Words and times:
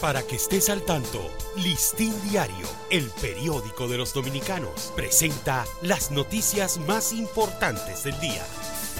Para 0.00 0.22
que 0.22 0.36
estés 0.36 0.70
al 0.70 0.82
tanto, 0.82 1.28
Listín 1.56 2.14
Diario, 2.30 2.68
el 2.88 3.10
periódico 3.20 3.88
de 3.88 3.98
los 3.98 4.14
dominicanos, 4.14 4.92
presenta 4.94 5.66
las 5.82 6.12
noticias 6.12 6.78
más 6.86 7.12
importantes 7.12 8.04
del 8.04 8.18
día. 8.20 8.46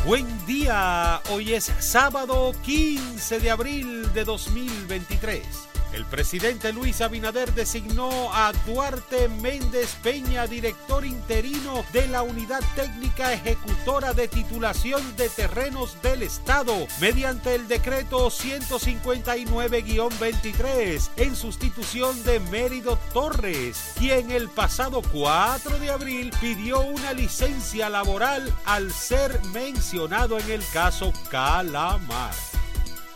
Buen 0.05 0.27
día, 0.45 1.23
hoy 1.31 1.55
es 1.55 1.71
sábado 1.79 2.53
15 2.65 3.39
de 3.39 3.51
abril 3.51 4.13
de 4.13 4.25
2023. 4.25 5.68
El 5.93 6.05
presidente 6.05 6.73
Luis 6.73 7.01
Abinader 7.01 7.53
designó 7.55 8.33
a 8.35 8.53
Duarte 8.67 9.29
Méndez 9.29 9.97
Peña, 10.03 10.45
director 10.47 11.05
interino 11.05 11.85
de 11.93 12.09
la 12.09 12.23
Unidad 12.23 12.63
Técnica 12.77 13.33
Ejecutora 13.33 14.13
de 14.13 14.29
Titulación 14.29 15.17
de 15.17 15.31
Terrenos 15.31 16.01
del 16.03 16.23
Estado, 16.23 16.75
mediante 17.01 17.55
el 17.55 17.67
decreto 17.69 18.29
159-23, 18.29 21.09
en 21.17 21.35
sustitución 21.35 22.23
de 22.25 22.41
Mérido 22.41 22.99
Torres, 23.15 23.95
quien 23.99 24.31
el 24.31 24.51
pasado 24.51 25.01
4 25.11 25.79
de 25.79 25.91
abril 25.91 26.31
pidió 26.39 26.81
una 26.81 27.15
licencia 27.15 27.89
laboral 27.89 28.55
al 28.67 28.93
ser 28.93 29.41
mencionado 29.55 30.39
en 30.39 30.51
el 30.51 30.63
caso 30.73 31.15
Calamar. 31.31 32.35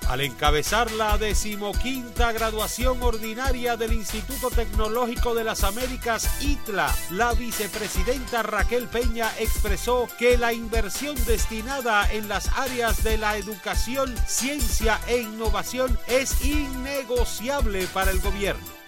Al 0.08 0.20
encabezar 0.20 0.90
la 0.92 1.16
decimoquinta 1.16 2.32
graduación 2.32 3.02
ordinaria 3.02 3.76
del 3.76 3.92
Instituto 3.92 4.50
Tecnológico 4.50 5.34
de 5.34 5.44
las 5.44 5.64
Américas, 5.64 6.42
ITLA, 6.42 6.94
la 7.10 7.32
vicepresidenta 7.32 8.42
Raquel 8.42 8.88
Peña 8.88 9.30
expresó 9.38 10.08
que 10.18 10.36
la 10.36 10.52
inversión 10.52 11.16
destinada 11.24 12.10
en 12.12 12.28
las 12.28 12.48
áreas 12.58 13.02
de 13.02 13.16
la 13.16 13.36
educación, 13.36 14.14
ciencia 14.26 15.00
e 15.06 15.18
innovación 15.18 15.98
es 16.08 16.44
innegociable 16.44 17.86
para 17.94 18.10
el 18.10 18.20
gobierno. 18.20 18.81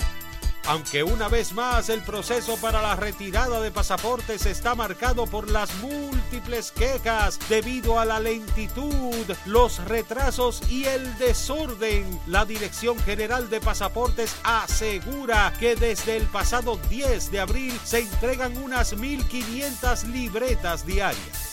Aunque 0.67 1.03
una 1.03 1.29
vez 1.29 1.53
más 1.53 1.91
el 1.91 2.01
proceso 2.01 2.57
para 2.57 2.81
la 2.81 2.97
retirada 2.97 3.61
de 3.61 3.71
pasaportes 3.71 4.47
está 4.47 4.75
marcado 4.75 5.27
por 5.27 5.51
las 5.51 5.75
múltiples 5.77 6.73
quejas 6.73 7.39
debido 7.51 8.01
a 8.01 8.07
la 8.07 8.19
lentitud, 8.19 9.31
los 9.45 9.85
retrasos 9.85 10.63
y 10.71 10.85
el 10.85 11.19
desorden, 11.19 12.19
la 12.27 12.47
Dirección 12.47 12.99
General 13.01 13.51
de 13.51 13.61
Pasaportes 13.61 14.35
asegura 14.43 15.53
que 15.61 15.77
desde 15.77 16.17
el 16.17 16.25
pasado 16.29 16.79
10 16.89 17.31
de 17.31 17.41
abril 17.41 17.79
se 17.85 18.01
entregan 18.01 18.57
unas 18.57 18.97
1.500 18.97 20.05
libretas 20.05 20.87
diarias. 20.87 21.44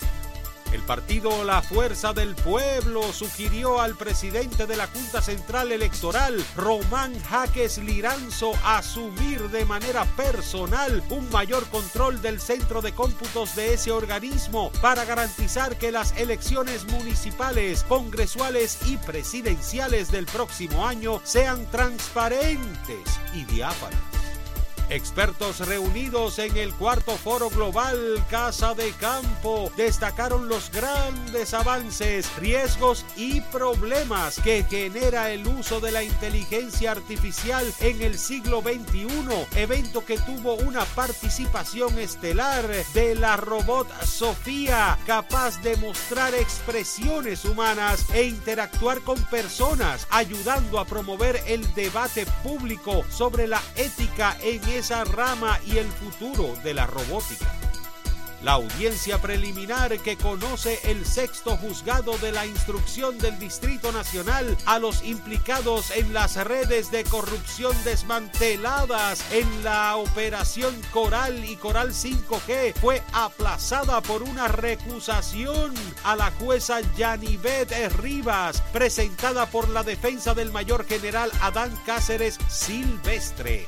El 0.72 0.82
partido 0.84 1.44
La 1.44 1.62
Fuerza 1.62 2.14
del 2.14 2.34
Pueblo 2.34 3.12
sugirió 3.12 3.82
al 3.82 3.96
presidente 3.96 4.66
de 4.66 4.78
la 4.78 4.88
Junta 4.88 5.22
Central 5.22 5.72
Electoral, 5.74 6.44
Román 6.56 7.14
Jaques 7.24 7.78
Liranzo, 7.78 8.54
asumir 8.64 9.50
de 9.50 9.66
manera 9.66 10.06
personal 10.16 11.04
un 11.10 11.30
mayor 11.30 11.68
control 11.68 12.22
del 12.22 12.40
centro 12.40 12.82
de 12.82 12.94
cómputos 12.94 13.56
de 13.56 13.74
ese 13.74 13.92
organismo 13.92 14.72
para 14.82 15.04
garantizar 15.04 15.78
que 15.78 15.92
las 15.92 16.18
elecciones 16.18 16.86
municipales, 16.86 17.84
congresuales 17.84 18.78
y 18.86 18.96
presidenciales 18.96 20.10
del 20.10 20.26
próximo 20.26 20.88
año 20.88 21.20
sean 21.26 21.66
transparentes 21.70 23.20
y 23.34 23.44
diáfanas. 23.44 24.21
Expertos 24.92 25.66
reunidos 25.66 26.38
en 26.38 26.58
el 26.58 26.74
cuarto 26.74 27.16
foro 27.16 27.50
global 27.50 28.22
Casa 28.30 28.74
de 28.74 28.92
Campo 29.00 29.72
destacaron 29.78 30.50
los 30.50 30.70
grandes 30.70 31.54
avances, 31.54 32.30
riesgos 32.36 33.06
y 33.16 33.40
problemas 33.40 34.42
que 34.44 34.66
genera 34.70 35.32
el 35.32 35.48
uso 35.48 35.80
de 35.80 35.94
la 35.94 36.04
inteligencia 36.04 36.92
artificial 36.92 37.74
en 37.80 38.02
el 38.02 38.20
siglo 38.20 38.62
XXI, 38.62 39.08
evento 39.56 40.04
que 40.04 40.18
tuvo 40.18 40.56
una 40.56 40.84
participación 40.84 41.98
estelar 41.98 42.68
de 42.94 43.16
la 43.16 43.38
robot 43.38 43.88
Sofía, 44.04 45.00
capaz 45.06 45.62
de 45.62 45.78
mostrar 45.78 46.36
expresiones 46.36 47.46
humanas 47.46 48.08
e 48.14 48.24
interactuar 48.24 49.00
con 49.00 49.18
personas, 49.28 50.06
ayudando 50.10 50.82
a 50.82 50.86
promover 50.86 51.42
el 51.48 51.74
debate 51.76 52.26
público 52.44 53.06
sobre 53.10 53.48
la 53.48 53.62
ética 53.78 54.36
en 54.42 54.62
esa 54.82 55.04
rama 55.04 55.60
y 55.68 55.78
el 55.78 55.86
futuro 55.86 56.56
de 56.64 56.74
la 56.74 56.88
robótica. 56.88 57.54
La 58.42 58.54
audiencia 58.54 59.22
preliminar 59.22 60.00
que 60.00 60.18
conoce 60.18 60.80
el 60.86 61.06
sexto 61.06 61.56
juzgado 61.58 62.18
de 62.18 62.32
la 62.32 62.48
instrucción 62.48 63.20
del 63.20 63.38
Distrito 63.38 63.92
Nacional 63.92 64.58
a 64.66 64.80
los 64.80 65.04
implicados 65.04 65.92
en 65.92 66.12
las 66.16 66.36
redes 66.38 66.90
de 66.90 67.04
corrupción 67.04 67.76
desmanteladas 67.84 69.24
en 69.32 69.64
la 69.64 69.98
operación 69.98 70.76
Coral 70.92 71.46
y 71.46 71.58
Coral 71.58 71.92
5G 71.92 72.74
fue 72.82 73.04
aplazada 73.14 74.02
por 74.02 74.24
una 74.24 74.48
recusación 74.48 75.76
a 76.04 76.16
la 76.16 76.32
jueza 76.32 76.80
Yanivet 76.98 77.72
Rivas 77.98 78.64
presentada 78.74 79.46
por 79.46 79.70
la 79.70 79.84
defensa 79.84 80.34
del 80.34 80.52
mayor 80.52 80.88
general 80.88 81.30
Adán 81.42 81.72
Cáceres 81.86 82.40
Silvestre. 82.50 83.68